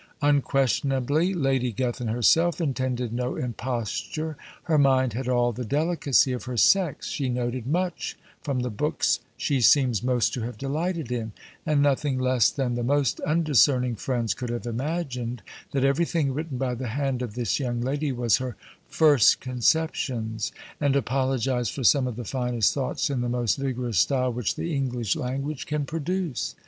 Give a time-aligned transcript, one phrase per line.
[0.23, 6.57] Unquestionably Lady Gethin herself intended no imposture; her mind had all the delicacy of her
[6.57, 11.33] sex; she noted much from the books she seems most to have delighted in;
[11.67, 16.73] and nothing less than the most undiscerning friends could have imagined that everything written by
[16.73, 18.55] the hand of this young lady was her
[18.87, 24.33] "first conceptions;" and apologise for some of the finest thoughts, in the most vigorous style
[24.33, 26.55] which the English language can produce.